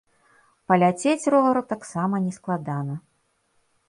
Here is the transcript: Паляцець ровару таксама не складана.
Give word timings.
Паляцець 0.71 1.27
ровару 1.35 1.63
таксама 1.73 2.15
не 2.25 2.31
складана. 2.39 2.95